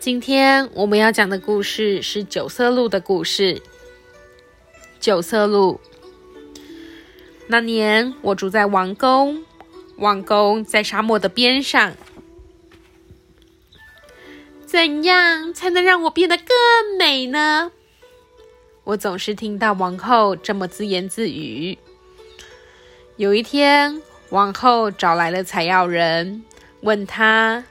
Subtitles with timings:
[0.00, 3.60] 今天我们要讲的故事是九色鹿的故事。
[4.98, 5.78] 九色鹿。
[7.48, 9.44] 那年我住在王宫，
[9.96, 11.92] 王宫在沙漠的边上。
[14.64, 16.46] 怎样才能让我变得更
[16.98, 17.70] 美呢？
[18.84, 21.76] 我总是听到王后这么自言自语。
[23.16, 26.42] 有一天，王后找来了采药人，
[26.80, 27.66] 问他：“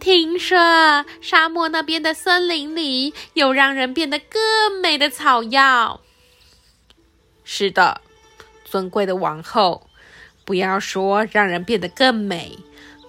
[0.00, 6.00] 听说沙漠那边的森林里有让人变得更美的草药
[7.44, 8.00] ？”“是的，
[8.64, 9.86] 尊贵的王后，
[10.44, 12.58] 不要说让人变得更美，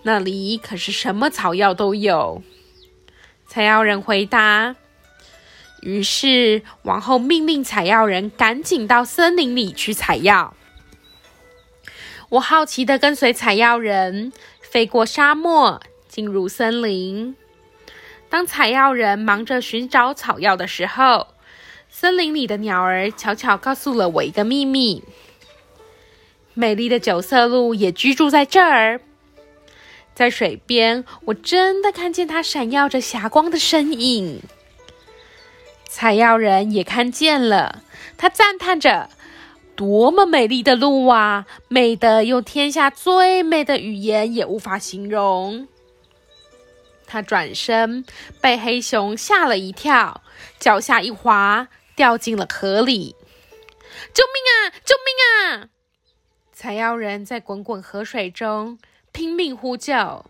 [0.03, 2.43] 那里可是什么草药都有。”
[3.47, 4.75] 采药人回答。
[5.81, 10.53] 于是，王后命令采药人赶紧到森林里去采药。
[12.30, 17.38] 我好奇的跟随采药人飞过沙漠，进入森林。
[18.29, 21.27] 当采药人忙着寻找草药的时候，
[21.89, 25.03] 森林里的鸟儿悄悄告诉了我一个秘密：
[26.53, 28.99] 美丽的九色鹿也居住在这儿。
[30.13, 34.41] 在水边，我真的看见它闪耀着霞光的身影。
[35.88, 37.83] 采药人也看见了，
[38.17, 39.09] 他赞叹着
[39.75, 45.69] ：“多么美丽的鹿啊，美得用天下最美的语言也无法形容。”
[47.12, 48.06] 他转身
[48.40, 50.23] 被黑熊吓了一跳，
[50.58, 53.17] 脚下一滑，掉进了河里。
[54.16, 54.80] “救命啊！
[54.86, 55.67] 救命啊！”
[56.56, 58.80] 采药人在滚滚河水中
[59.12, 60.23] 拼命呼救。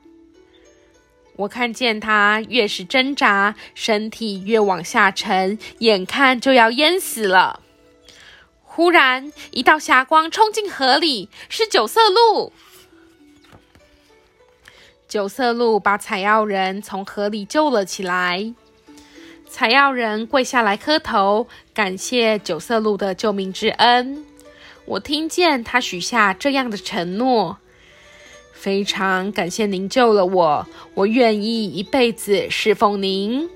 [1.36, 7.62] 我看见他越是挣扎，身体越往下沉，眼看就要淹死了。
[8.64, 12.52] 忽然，一道霞光冲进河里，是九色鹿。
[15.12, 18.54] 九色鹿把采药人从河里救了起来。
[19.50, 24.24] 采药人跪下来磕头，感谢九色鹿的救命之恩。
[24.86, 27.58] 我听见他许下这样的承诺。
[28.54, 33.50] 非常感谢您救了我，我愿意一辈子侍奉您。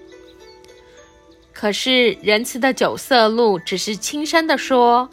[1.53, 5.09] 可是仁慈的九色鹿只是轻声的说：“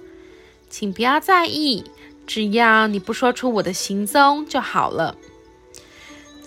[0.69, 1.85] 请不要在意，
[2.27, 5.15] 只要你不说出我的行踪就好了。”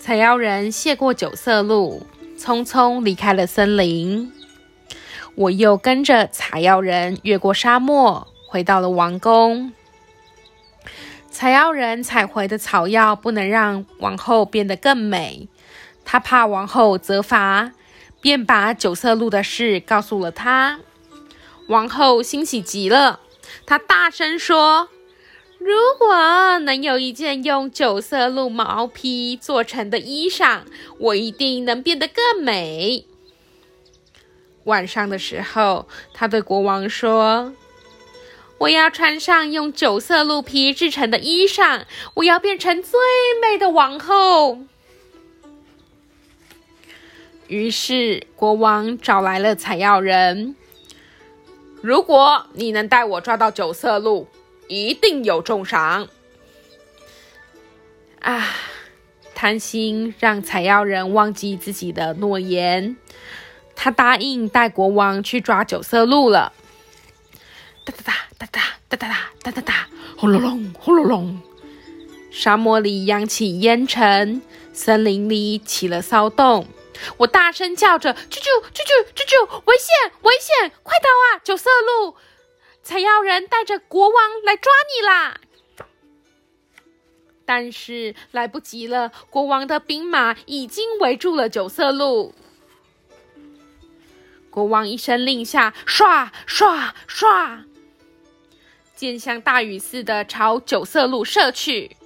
[0.06, 2.06] 采药人谢过九色鹿，
[2.38, 4.32] 匆匆离开了森林。
[5.34, 9.72] 我又跟着采药人越过沙漠，回到了王宫。
[11.28, 15.48] 采药人采回的草药不能让王后变得更美，
[16.04, 17.72] 他怕王后责罚，
[18.20, 20.78] 便把九色鹿的事告诉了她。
[21.66, 23.18] 王后欣喜极了，
[23.66, 24.88] 她大声说
[25.58, 30.60] ：“如果能有一件用九色鹿毛皮做成的衣裳，
[30.98, 33.06] 我一定能变得更美。”
[34.64, 37.52] 晚上的时候，他对国王说。
[38.58, 41.82] 我要穿上用九色鹿皮制成的衣裳，
[42.14, 42.98] 我要变成最
[43.42, 44.60] 美的王后。
[47.48, 50.56] 于是国王找来了采药人。
[51.82, 54.26] 如果你能带我抓到九色鹿，
[54.68, 56.08] 一定有重赏。
[58.20, 58.48] 啊，
[59.34, 62.96] 贪心让采药人忘记自己的诺言，
[63.74, 66.52] 他答应带国王去抓九色鹿了。
[67.84, 68.12] 哒哒哒。
[68.38, 71.40] 哒哒哒哒哒哒哒哒，轰隆隆，轰隆隆！
[72.30, 76.68] 沙漠里扬起烟尘，森林里起了骚动。
[77.16, 79.62] 我大声叫着：“啾啾啾啾啾啾！
[79.64, 80.70] 危险危险！
[80.84, 81.40] 快逃啊！
[81.42, 82.14] 九色鹿，
[82.86, 85.40] 才要人带着国王来抓你啦！”
[87.44, 92.32] 但是来不及了，国王的兵马已经围住了九色鹿。
[94.50, 97.64] 国王一声令下，唰唰唰！
[98.94, 101.96] 箭像大雨似的朝九色鹿射去，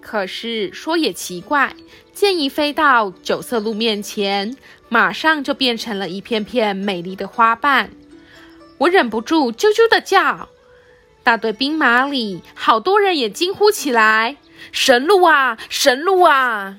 [0.00, 1.74] 可是说也奇怪，
[2.12, 4.56] 箭一飞到九色鹿面前，
[4.88, 7.90] 马上就变成了一片片美丽的花瓣。
[8.78, 10.48] 我忍不住啾啾的叫，
[11.22, 14.36] 大队兵马里好多人也惊呼起来
[14.72, 16.78] ：“神鹿啊，神鹿啊！”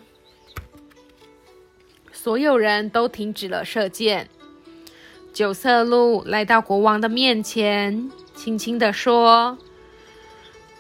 [2.11, 4.29] 所有人都停止了射箭。
[5.31, 8.09] 九色鹿来到国王的面前。
[8.35, 9.57] 轻轻地说：“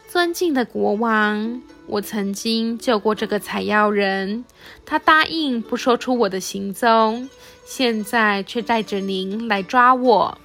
[0.07, 4.45] 尊敬的国王，我曾经救过这个采药人，
[4.85, 7.29] 他答应不说出我的行踪，
[7.65, 10.37] 现在却带着您来抓我。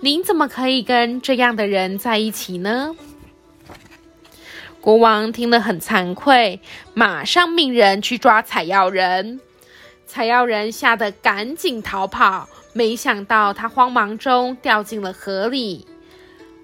[0.00, 2.94] 您怎么可以跟这样的人在一起呢？”
[4.80, 6.60] 国王听了很惭愧，
[6.94, 9.40] 马上命人去抓采药人。
[10.06, 15.86] 采药人吓得赶紧逃跑，没想到他慌忙中掉进了河里。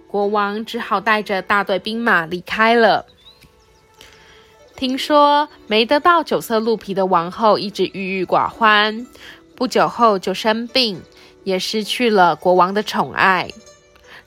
[0.06, 3.06] 国王只好带着大队兵马离开了。
[4.76, 9.04] 听说没得到九色鹿皮的王后一直郁郁寡欢，
[9.56, 11.02] 不久后就生病，
[11.44, 13.50] 也失去了国王的宠爱。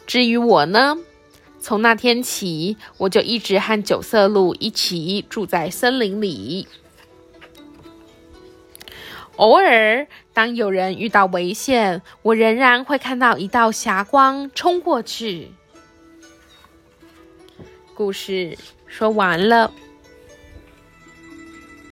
[0.06, 0.98] 至于我呢，
[1.60, 6.68] 从那天起，我就一直和九色鹿一起住在森林里。
[9.38, 15.52] 偶尔，当有人遇到危险，我仍然会看到一道霞光冲过去。
[17.94, 18.58] 故事
[18.88, 19.72] 说完了。